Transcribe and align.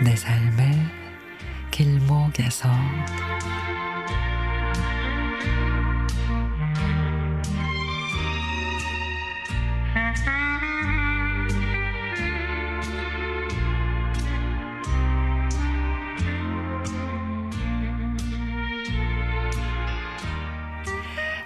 내 0.00 0.14
삶의 0.14 0.78
길목에서 1.72 2.68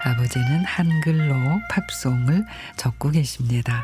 아버지는 0.03 0.63
한글로 0.65 1.33
팝송을 1.71 2.45
적고 2.75 3.09
계십니다. 3.09 3.83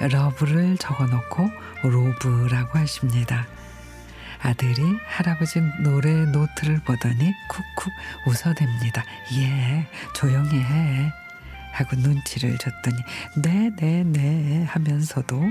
love를 0.00 0.76
적어놓고 0.76 1.50
로브라고 1.82 2.78
하십니다. 2.78 3.46
아들이 4.40 4.82
할아버지 5.06 5.60
노래 5.82 6.12
노트를 6.26 6.80
보더니 6.84 7.32
쿡쿡 7.48 7.92
웃어댑니다. 8.26 9.02
예, 9.38 9.86
조용히 10.14 10.58
해. 10.60 11.12
하고 11.76 11.94
눈치를 11.96 12.56
줬더니 12.56 12.96
네네네 13.36 14.02
네, 14.04 14.04
네 14.04 14.64
하면서도 14.64 15.42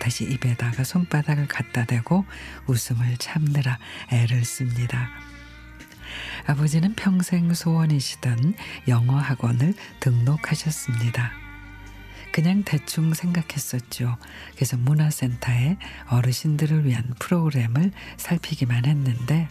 다시 0.00 0.24
입에다가 0.24 0.82
손바닥을 0.82 1.46
갖다 1.46 1.84
대고 1.84 2.24
웃음을 2.66 3.16
참느라 3.18 3.78
애를 4.10 4.44
씁니다. 4.44 5.08
아버지는 6.46 6.94
평생 6.94 7.54
소원이시던 7.54 8.54
영어 8.88 9.18
학원을 9.18 9.74
등록하셨습니다. 10.00 11.47
그냥 12.38 12.62
대충 12.62 13.14
생각했었죠. 13.14 14.16
그래서 14.54 14.76
문화센터에 14.76 15.76
어르신들을 16.08 16.84
위한 16.84 17.12
프로그램을 17.18 17.90
살피기만 18.16 18.84
했는데 18.84 19.48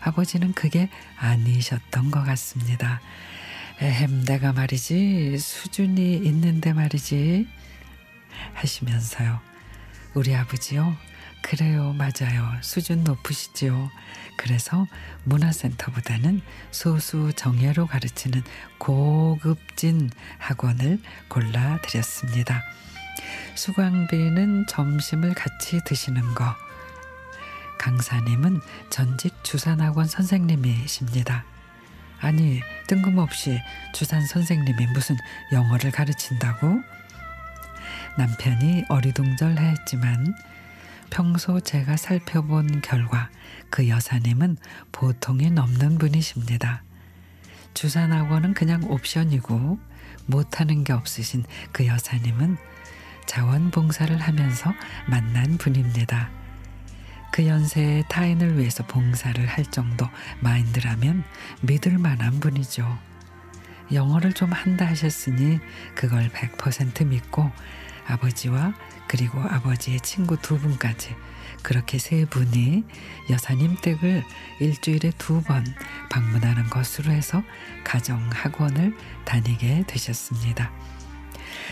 아버지는 0.00 0.52
그게 0.52 0.90
아니셨던 1.18 2.10
것 2.10 2.24
같습니다. 2.24 3.00
에헴, 3.80 4.24
내가 4.24 4.52
말이지, 4.52 5.38
수준이 5.38 6.16
있는데 6.16 6.72
말이지, 6.72 7.46
하시면서요. 8.54 9.38
우리 10.14 10.34
아버지요, 10.34 10.96
그래요, 11.48 11.92
맞아요. 11.92 12.58
수준 12.60 13.04
높으시지요. 13.04 13.88
그래서 14.36 14.88
문화센터보다는 15.22 16.40
소수 16.72 17.32
정예로 17.36 17.86
가르치는 17.86 18.42
고급진 18.78 20.10
학원을 20.38 21.00
골라 21.28 21.80
드렸습니다. 21.82 22.64
수강비는 23.54 24.66
점심을 24.66 25.34
같이 25.34 25.80
드시는 25.86 26.34
거. 26.34 26.52
강사님은 27.78 28.60
전직 28.90 29.44
주산학원 29.44 30.08
선생님이십니다. 30.08 31.44
아니, 32.18 32.60
뜬금없이 32.88 33.60
주산 33.94 34.26
선생님이 34.26 34.88
무슨 34.88 35.16
영어를 35.52 35.92
가르친다고? 35.92 36.82
남편이 38.18 38.86
어리둥절했지만 38.88 40.34
평소 41.10 41.60
제가 41.60 41.96
살펴본 41.96 42.80
결과 42.82 43.30
그 43.70 43.88
여사님은 43.88 44.56
보통이 44.92 45.50
넘는 45.50 45.98
분이십니다. 45.98 46.82
주산학원은 47.74 48.54
그냥 48.54 48.82
옵션이고 48.84 49.78
못하는 50.26 50.84
게 50.84 50.92
없으신 50.92 51.44
그 51.72 51.86
여사님은 51.86 52.56
자원봉사를 53.26 54.16
하면서 54.16 54.72
만난 55.08 55.58
분입니다. 55.58 56.30
그 57.32 57.46
연세에 57.46 58.04
타인을 58.08 58.58
위해서 58.58 58.86
봉사를 58.86 59.44
할 59.46 59.64
정도 59.66 60.08
마인드라면 60.40 61.24
믿을 61.60 61.98
만한 61.98 62.40
분이죠. 62.40 62.98
영어를 63.92 64.32
좀 64.32 64.52
한다 64.52 64.86
하셨으니 64.86 65.60
그걸 65.94 66.28
100% 66.30 67.06
믿고 67.06 67.50
아버지와 68.06 68.74
그리고 69.08 69.40
아버지의 69.40 70.00
친구 70.00 70.36
두 70.40 70.58
분까지 70.58 71.14
그렇게 71.62 71.98
세 71.98 72.24
분이 72.26 72.84
여사님 73.30 73.76
댁을 73.82 74.24
일주일에 74.60 75.12
두 75.18 75.42
번 75.42 75.64
방문하는 76.10 76.68
것으로 76.70 77.12
해서 77.12 77.42
가정 77.84 78.28
학원을 78.32 78.96
다니게 79.24 79.84
되셨습니다. 79.86 80.70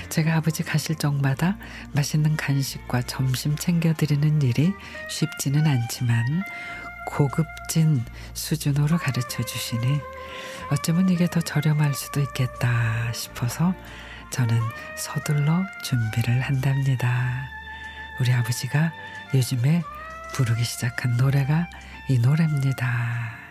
제가 0.08 0.36
아버지 0.36 0.62
가실 0.62 0.96
적마다 0.96 1.56
맛있는 1.92 2.36
간식과 2.36 3.02
점심 3.02 3.56
챙겨드리는 3.56 4.42
일이 4.42 4.72
쉽지는 5.08 5.66
않지만 5.66 6.42
고급진 7.06 8.04
수준으로 8.32 8.96
가르쳐 8.98 9.42
주시니 9.42 10.00
어쩌면 10.70 11.08
이게 11.08 11.26
더 11.28 11.40
저렴할 11.40 11.94
수도 11.94 12.20
있겠다 12.20 13.12
싶어서 13.12 13.74
저는 14.30 14.58
서둘러 14.96 15.64
준비를 15.82 16.40
한답니다. 16.40 17.48
우리 18.20 18.32
아버지가 18.32 18.92
요즘에 19.34 19.82
부르기 20.34 20.64
시작한 20.64 21.16
노래가 21.16 21.68
이 22.08 22.18
노래입니다. 22.18 23.43